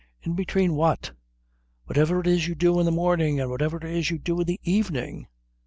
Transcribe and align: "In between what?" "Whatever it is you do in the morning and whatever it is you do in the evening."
"In 0.23 0.33
between 0.33 0.73
what?" 0.73 1.11
"Whatever 1.85 2.19
it 2.21 2.25
is 2.25 2.47
you 2.47 2.55
do 2.55 2.79
in 2.79 2.87
the 2.87 2.91
morning 2.91 3.39
and 3.39 3.51
whatever 3.51 3.77
it 3.77 3.83
is 3.83 4.09
you 4.09 4.17
do 4.17 4.41
in 4.41 4.47
the 4.47 4.59
evening." 4.63 5.27